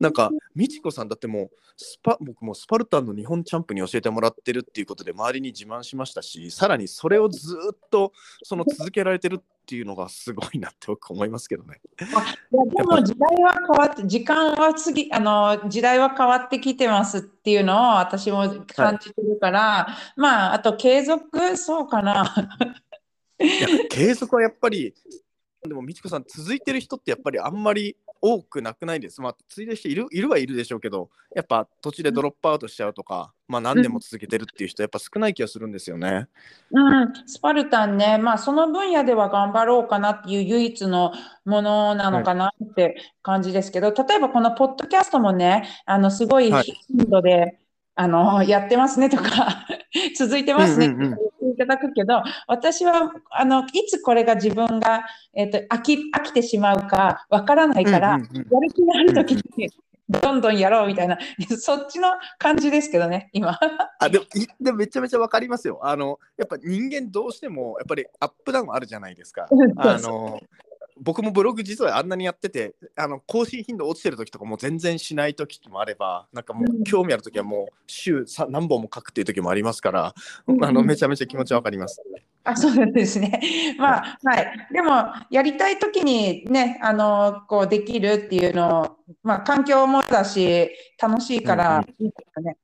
[0.00, 11.80] なんか、美智子さんだってもうスパ、僕もスパルタンの日本チャンプに教えてもらってるっていうことで周りに自慢しましたし、さらにそれをずっとその続けられてるっていうのがすごいなって僕思いますけどね。
[12.00, 22.34] いやでも時代は変わって、時間は次、あの、時代は変わってきてますっていうのを私も感じてるから、まあ、あと継続、そうかな。
[23.40, 24.94] いや継続はやっぱり
[25.66, 29.20] でも美智子さん続いてる人ってやっぱりあんまり多くなくないです。
[29.20, 36.28] まあ続いてる人いるいるはいるでしょうけどやっぱ途中でドロップアウトしちゃうとか、まあ何年も続けてるっていう人やっぱ少ない気がするんですよね。
[36.70, 41.12] うん、スパルタンね、まあその分野では頑張ろうかなっていう唯一の
[41.44, 46.64] ものなのかなって感じですけど、例えばこのポッドキャストもね、あのすごいはい。
[46.64, 47.58] 頻度で、
[47.96, 49.66] あのやってますねとか
[50.18, 51.16] 続いてますねってうんう
[51.54, 59.70] いただくけど、私はあのいつこれが自分が、えっと飽き、飽きてしまうかわからないから、うんうんうんやる気があるときに
[60.08, 61.18] どんどんやろうみたいな、
[61.58, 63.58] そっちの感じですけどね、今。
[63.98, 65.80] あでもいでもめちゃめちゃわかりますよ。
[65.82, 69.48] あのやっぱ人間どうしてもやっぱりアップダウンあるじゃないですか。
[69.76, 70.40] あの
[71.00, 80.14] 僕もブログ実はあんなにやっててあの更新頻度落ちてる時とかも全然しない時もあればなんかもうんう興味ある時はもう週さ何本も書くっていう時もありますから、
[80.46, 82.02] うんあのめちゃめちゃ気持ちわかります。
[82.44, 83.40] あ、そうなんですね。
[83.78, 84.68] まあ、はい。
[84.70, 92.58] でも、やりたいときにね、あの、こう、できるっていうのを、まあ、環境もだし、楽しいからうんいいですよね。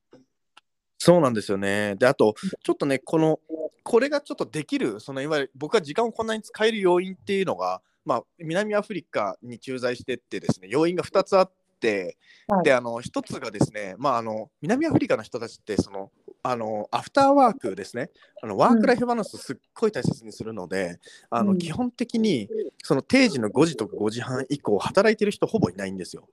[1.03, 1.95] そうなんですよね。
[1.95, 3.39] であとちょっとねこの
[3.81, 12.63] これがちょっとできるそのいわゆる僕が時間をこんなに使える要因っていうのが、まあ、南アフリカに駐在してってですね要因が2つあって、はい。
[12.63, 16.11] であの1つがですね、まあ、あの南アフリカの人たちってその
[16.43, 18.09] あのアフターワークですね。
[18.41, 21.47] あのワークライフバランスをすっごい大切にするので、あうん。
[21.47, 22.49] の基本的に
[22.83, 26.27] その定時の5時とか5時半以降働いてる人ほぼいないんですよ。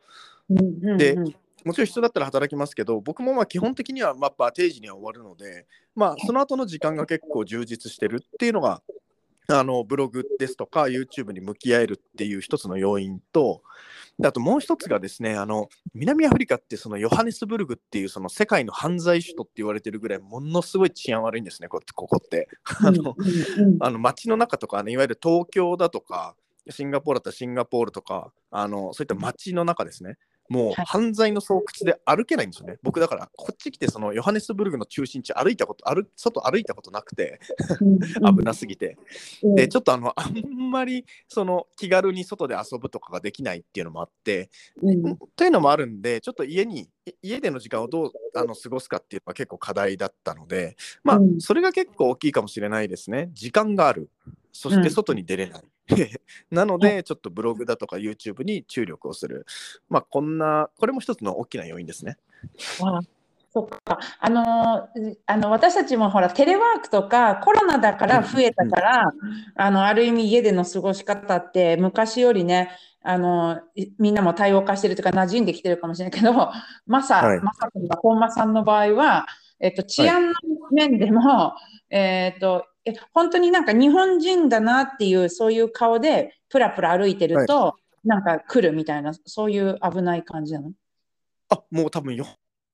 [0.50, 1.34] うんうんでうん。
[1.64, 8.82] もちろん必要だったら働きますけど、僕もまあ基本的にはまあ定時には終わるので、まあ、その後の時間が結構充実してるっていうのが、
[9.50, 13.62] あのブログですとか YouTube に向き合えるっていう一つの要因と、
[14.18, 22.46] であともう一つがですね、あの南アフリカってそのヨハネスブルグっていうその世界の犯罪首都って言われてるぐらいものすごい治安悪いんですね、こここって。
[23.98, 26.36] 街の中とか、ね、いわゆる東京だとか、
[26.68, 32.78] シンガポールだったらシンガポールとか、あのそういった街の中ですね、もうはい犯罪の巣窟で歩けないんですよね。
[32.82, 37.40] 僕だから、こっち来て、そのヨハネスブルグの中心地歩いたこと、歩外歩いたことなくて、
[38.38, 38.96] 危なすぎて。
[39.42, 44.50] うんで、ちょっとあの、あんまりその気軽に外で遊ぶとかができないっていうのもあって、
[44.82, 53.30] うんというのもあるんで、ちょっと家に、い家での時間をどうあの過ごすかっていうのは結構課題だったので、まあう、んそれが結構大きいかもしれないですね。
[53.32, 54.10] 時間がある。
[54.52, 55.62] そして外に出れない。
[56.50, 59.46] なので、ちょっとブログだとか YouTube に注力をする。
[59.88, 62.18] まあ、こんな、これも一つの大きな要因ですね。
[62.82, 63.00] あ
[63.50, 63.98] そっか。
[64.20, 69.12] あのー、あの、私たちもほら、テレワークとかコロナだから増えたから、
[69.56, 72.70] あの、ある意味家での過ごし方って昔よりね、
[73.02, 76.32] あの、いみんなも多様化してるというか馴染んできてるかもしれないけど、
[76.86, 79.26] まさ、はいまさ君が本間さんの場合は、
[79.60, 80.34] えっと、治安の
[80.70, 81.54] 面でも、
[81.90, 90.72] えっと、え、本当になんか日本人だなっていう、そういう顔でプラプラ歩いてると、なんか来るみたいな、そういう危ない感じなの？
[91.50, 92.26] あ、もう多分よ。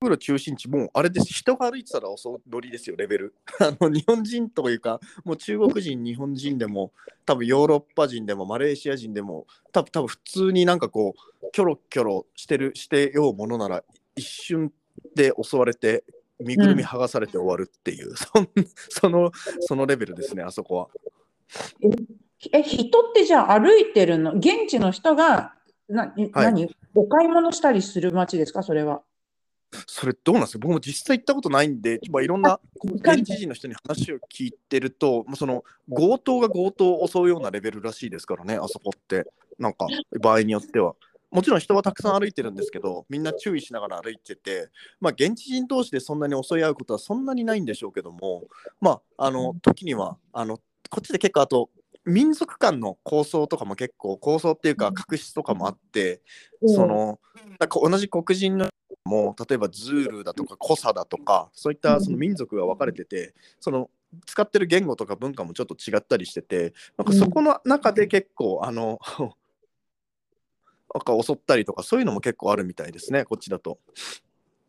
[0.09, 1.33] の中心地、もうあれです。
[1.33, 3.35] 人が歩いてたら遅乗りですよ、レベル。
[3.59, 6.93] あの日本人というか、もう中国人、日本人でも、
[7.25, 13.83] 多分ヨーロッパ人でも、マレーシア人でも、多分多分普通になんかこう、キョロキョロしてる、してようものなら、
[14.15, 14.71] 一瞬
[15.15, 16.03] で襲われて、
[16.39, 18.49] 身ぐるみ剥がされて終わるっていう、 そん
[18.89, 20.87] そのそのレベルですね、あそこは。
[22.51, 24.33] え、人ってじゃあ歩いてるの？
[24.33, 25.53] 現地の人が、
[25.87, 26.69] な、何？
[26.93, 28.63] お買い物したりする街ですか？
[28.63, 29.01] それは。
[29.87, 30.59] それどうなんですか？
[30.59, 39.25] 僕も実際行ったことないんで、まあ、いろんな現地人の人に話を聞いてると、まあその強盗が強盗を襲うようなレベルらしいですからね、あそこって。
[39.57, 39.87] なんか
[40.19, 40.95] 場合によっては。
[41.35, 44.69] もちろん人はたくさん歩いてるんですけどみんな注意しながら歩いてて、
[45.01, 48.45] まあ、現地人同士でそんなに襲い合うことはそんなにないんでしょうけども
[48.79, 50.57] まああの時にはあの
[50.89, 51.69] こっちで結構あと
[52.05, 56.21] 民族間の構想とかも結構構想っていうか確執とかもあって、
[56.63, 57.19] その
[57.59, 58.69] なんか同じ黒人の
[59.05, 63.89] も例えばズールだとかコサだとかそういったその民族が分かれててその
[64.25, 68.99] 使ってる言語とか文化もちょっと違ったりしててなんかそこの中で結構あの
[70.95, 73.79] なんか襲ったりとかそういうのも結構あるみたいですねこっちだと。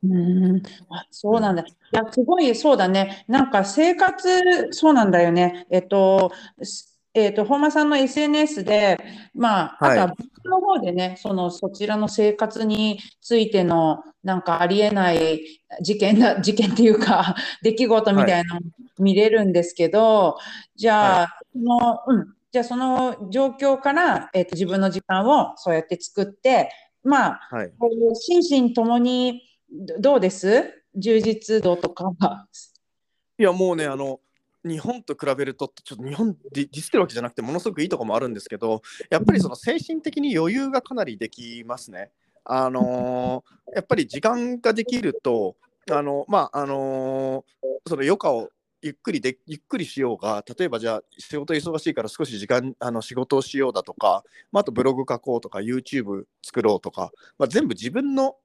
[0.05, 1.62] うん、あ、そうなんだ。
[1.62, 3.25] いや、すごい、そうだね。
[3.29, 5.67] なんか生活、そうなんだよね。
[5.71, 8.99] えっと、すえっと、本間さんの SNS で、
[9.35, 15.41] まあ、あとは僕の方でね、その、そちらの生活についての、なんかありえない
[15.81, 18.61] 事件だ、 事件っていうか、 出来事みたいなの
[18.99, 20.37] 見れるんですけど、
[20.75, 26.71] じゃあ、その、うん、じゃあその状況から、えっと、自分の時間をそうやって作って、
[27.05, 27.73] まあ、はい、
[28.14, 30.64] 心身ともにどどうです？
[30.95, 32.47] 充実度とかは。
[33.37, 34.21] いやもうねあの
[34.64, 42.11] 日本と比べるとちょっと日本ディスってるわけじゃなくてものすごくいいところもあるんですけどやっぱりその精神的に余裕がかなりできますね。
[42.42, 45.57] あのーやっぱり時間ができると
[45.90, 48.49] あのまああのーその余暇を
[48.87, 54.22] ゆっくりでゆっくりしようが例えばじゃあ仕事忙しいから少し時間あの仕事をしようだとか、
[54.53, 58.37] まあ、あとブログ書こうとか YouTube 作ろうとか、まあ、全部自分の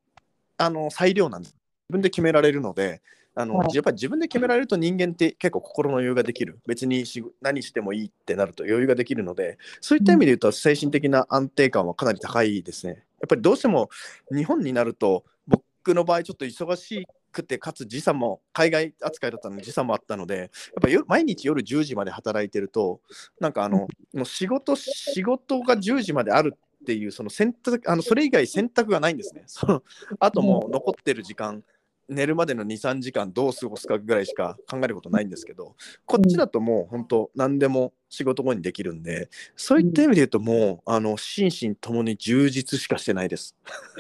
[0.58, 1.56] あの裁量なんです。
[1.90, 3.02] 自分で決められるので
[3.36, 3.76] あの、はい。
[3.76, 6.60] やっぱり自分で決められると人間って結構心の余裕ができる。
[6.68, 12.94] 別にし何してもいいってなると余裕ができるのでそういった意味で言うと精神的な安定感はかなり高いですね。
[12.94, 13.90] やっぱりどうしても
[14.36, 20.50] 日本になると僕の場合ちょっと忙しくてかつ時差も海外扱いだったので時差もあったのでやっ
[20.82, 23.00] ぱ夜毎日夜10時まで働いてると
[23.40, 29.44] なんかあのもう仕事仕事が10時まであるっていうその選択あのそれ以外選択がないんですね。
[29.46, 29.84] その
[30.20, 31.64] あともう残ってる時間
[32.12, 43.56] 寝るまでの23時間どう過ごすかぐらいしか考えることないんですけどこっちだともう本当何でも仕事後にできるんでそういった意味で言うともうあの心身ともに充実しかしてないです。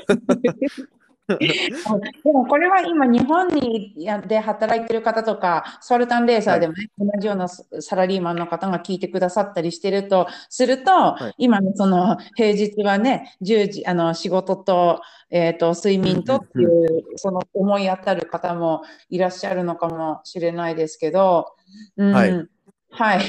[2.23, 10.91] でもこれは今日本にやで働いてる方とか、ソルタンレーサーでもね、同じようなササラリーマンの方が聞いてくださったりしてると、すると、
[11.37, 21.53] い今のその平日はね、10時、あの仕事と、えっと、睡眠とっていう、その思い当たる方もいらっしゃるのかもしれないですけど、
[21.97, 22.47] うん、はい。
[22.89, 23.21] はい。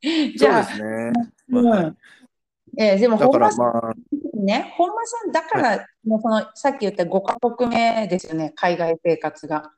[0.36, 1.12] じそうゃあ、ですね。
[1.50, 1.96] うんまあはい
[2.78, 3.94] えーでも、本間さんらまあ
[4.34, 9.72] ね、本間さんだから、もうそのさっき言った5カ国目ですよね、海外生活が。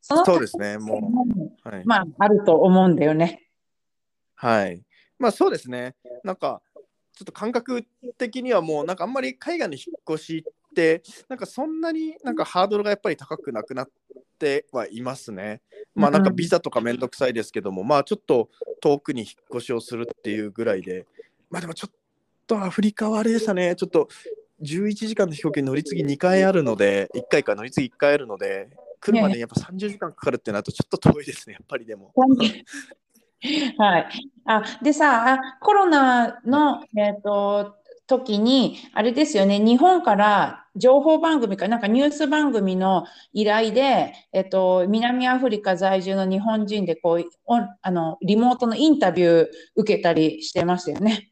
[0.00, 1.24] そのそうですねもも
[1.64, 3.48] う、はい、まあ、あると思うんだよね。
[4.34, 4.82] はい。
[5.16, 5.94] まあそうですね。
[6.24, 6.60] なんか
[7.14, 7.84] ちょっと感覚
[8.18, 13.88] 的にはもうなんかあんまり海外の引っ越しってなんかそんなになんかハードルがやっぱり高くなくなっ
[14.38, 15.62] てはいますね。
[15.94, 21.06] まあなんかビザとかめんどくさいですけども、まあちょっと遠くに引っ越しをするっていうぐらいで、
[21.48, 21.94] まあでもちょっ
[22.46, 23.74] とアフリカはあれでしたね。
[23.76, 24.08] ちょっと
[24.62, 32.12] 11時間の飛行機乗り継ぎ2回あるので、1回か乗り継ぎ1回あるので、来るまでやっぱ30時間かかるってなるとちょっと遠いですね、やっぱりでも。
[33.76, 34.08] はい。
[34.44, 37.74] あ、でさ、あコロナの、えっと、
[38.06, 51.31] 時に、あれですよね、日本から情報番組か、なんかニュース番組の依頼で、えっと、南アフリカ在住の日本人で、こう、オンあの、リモートのインタビュー受けたりしてましたよね。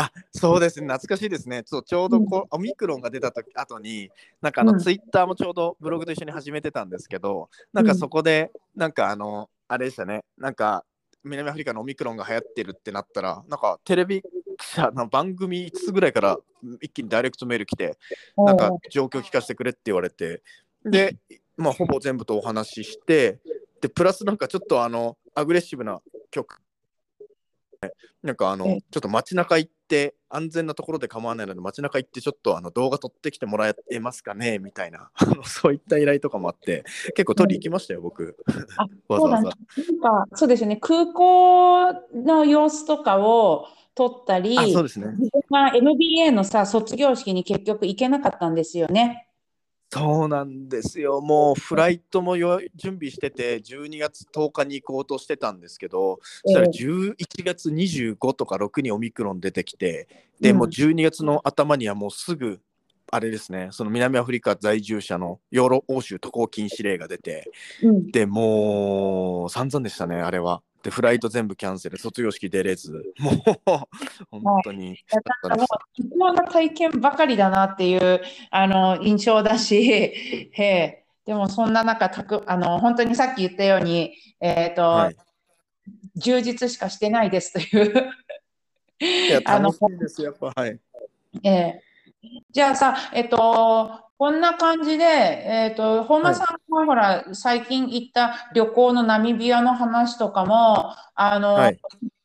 [0.00, 1.62] あそうですね、懐かしいですね。
[1.66, 4.10] そうちょうどこう、オミクロンが出た時後に、
[4.40, 4.78] なんかあの、うん。
[4.78, 10.84] ツイッターもちょうどブログと一緒に始めてたんですけど、なんかそこで、なんかあの、あれでしたね、なんか
[11.22, 14.22] 南アフリカのオミクロンが流行ってるってなったら、なんかテレビ
[14.58, 16.38] 記者の番組5つぐらいから
[16.80, 17.98] 一気にダイレクトメール来て、
[18.36, 20.42] なんか状況聞かせてくれって言われて、
[20.84, 21.16] で、
[21.56, 23.38] まあ、ほぼ全部とお話しして、
[23.82, 26.60] で、プラスなんかちょっとあの、アグレッシブな曲、
[28.22, 35.10] なんかあの、えちょっと街中行って、安全なところで構わないので、街中行ってちょっとあの動画撮ってきてもらえますかねみたいな、
[35.44, 38.36] そういった依頼とかもあって、結構撮り行きましたよ、僕。
[38.76, 39.24] あ、 わざ。
[39.24, 39.42] わざ。
[39.42, 40.76] なんか、そうですよね。
[40.76, 45.06] 空港の様子とかを撮ったり、あ、そうですね。
[45.74, 49.26] MBA のさ、卒業式に結局行けなかったんですよね。
[49.92, 51.20] そうなんですよ。
[51.20, 60.06] もうフライトもよ準備してて、12月10日に行こうとしてたんですけど、そしたらえ11月25とか6にオミクロン出てきて、
[60.40, 62.60] でうんもう12月の頭にはもうすぐ、
[63.10, 67.50] あれですね、その南アフリカ在住者のヨーロ欧州渡航禁止令が出て、
[67.82, 68.10] うん。
[68.12, 70.62] でもう散々でしたね、あれは。
[70.82, 85.16] でフライト全部キャンセル卒業式出れずもう本当にだからもう貴重な体験ばかりだなっていうあの印象だし、へえでもそんな中たくあの本当にさっき言ったように、えっ、と、はい
[86.16, 88.10] 充実しかしてないですという。
[89.02, 90.78] いや楽しいですやっぱはい
[91.42, 91.82] ええ
[92.50, 101.78] じゃあさ、えっと、こんな感じで、えっと、本間さんはほら、最近行った旅行のナミビアの話とかも、あの、はい。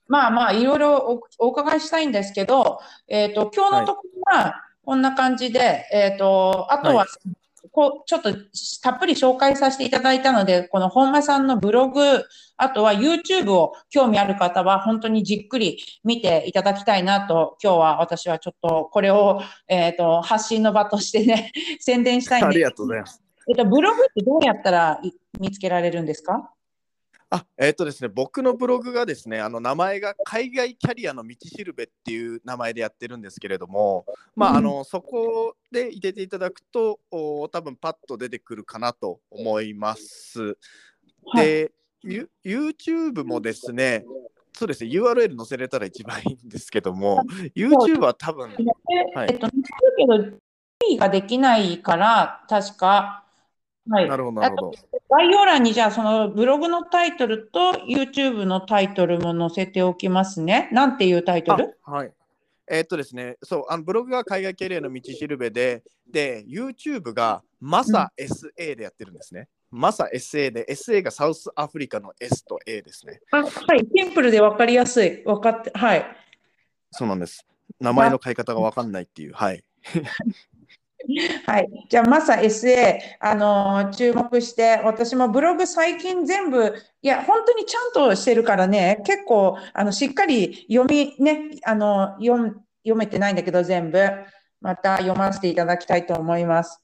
[0.10, 0.98] まあまあ、いろいろ
[1.40, 7.08] おお伺いしたいんですけど、えっと、今日のところはこんな感じで、えっと、あとは、はい
[7.76, 8.34] こうちょっと
[8.82, 12.24] たっぷり紹介させていただいたので、この本間さんのブログ、
[12.56, 21.52] あとは YouTube を興味ある方は本当にじっくり見ていただきたいなと、今日は私はちょっとこれを、えっと発信の場としてね、
[21.82, 23.22] 宣伝したいんありでがとうございます。
[23.50, 25.12] えっと、ブログってどうやったらい
[25.42, 26.50] 見つけられるんですか？
[27.30, 34.06] あえっ、とですね僕のブログがですねあの名前が海外キャリアの道しるべっていう名前でやってるんですけれども
[34.36, 40.58] まああのそこで入れていただくとお多分パッと出てくるかなと思います。
[41.28, 41.46] はい。
[41.46, 41.72] で、
[42.04, 44.06] ユ YouTube もですね
[44.54, 47.24] そうですね URL 載せれたら一番いいんですけども
[47.56, 48.58] YouTube は多分で
[49.16, 49.56] はいえっと、け
[50.08, 50.38] ど、
[50.98, 53.25] ができないから、確か、
[53.90, 54.10] はい。
[54.10, 54.72] なるほどなるほど
[55.10, 60.70] 概要欄にじゃあそのブログのタイトルと YouTube のタイトルも載せておきますね。
[60.72, 61.78] なんていうタイトル？
[61.84, 62.12] あはい。
[62.68, 69.48] えーっとですね、そう、あのブログが海外キャリアの道しるべで、で、YouTube がマサ SA でやってるんですね。
[69.70, 73.20] マサ SA で、SA がサウスアフリカの S と A ですね。
[73.32, 73.86] あ、はい。
[73.96, 75.24] シンプルで分かりやすい。
[75.26, 76.06] 分かって、はい。
[76.90, 77.46] そうなんです。
[77.80, 79.34] 名前の書き方がわかんないっていう。
[79.34, 79.64] はい。
[81.46, 81.70] はい。
[81.90, 94.00] じゃあ、マサ SA、あのー注目して、私もブログ最近全部、いや、本当にちゃんとしてるからね、結構、あの、しっかり読み、ね、あの、読読めてないんだけど、全部。
[94.62, 96.82] また読ませていただきたいと思います。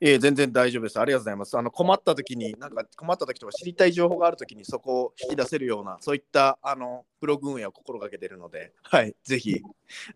[0.00, 0.98] ええ全然大丈夫です。
[0.98, 1.56] ありがとうございます。
[1.58, 9.60] あの困った時に、なんか困った時とか知りたい情報がある時にそこを引き出せるような、そういったあのブログ運営を心がけているので、はい、ぜひ、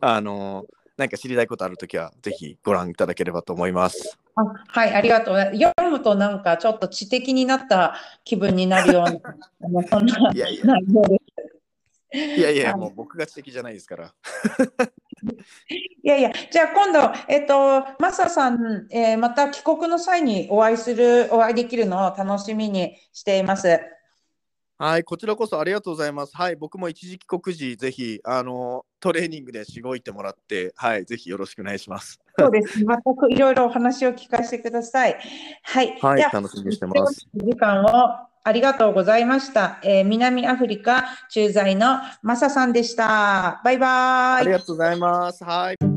[0.00, 0.64] あの、
[0.96, 4.16] 何か知りたいことある時は、ぜひご覧いただければと思います。
[4.36, 5.36] あはい、ありがとう。
[5.36, 12.38] 読むとなんかちょっと知的になった気分になるような、 そんないやいや、内容です。
[12.38, 14.14] いやいや、はいもう僕が知的じゃないですから。
[16.02, 23.80] いやいや、じゃあ今度、えっと、マサさん、えーまた帰国の際にお会いする、お会いできるのを楽しみにしています。
[24.76, 26.36] はい、こちらこそありがとうございます。
[26.36, 32.18] はい、僕も一時帰国時、ぜひ、あの、トレーニングでしごいてもらって、はい、ぜひよろしくお願いします。
[32.36, 32.84] そうです。
[32.84, 35.16] またいろいろお話を聞かせてください。
[35.62, 35.96] はい。
[36.00, 37.28] はい楽しみにしてます。
[37.34, 37.88] 時間を
[38.42, 39.78] ありがとうございました。
[39.84, 43.60] えー南アフリカ駐在のマサさんでした。
[43.64, 44.50] バイバイあり。
[44.50, 45.44] がとうございます。
[45.44, 45.93] はい。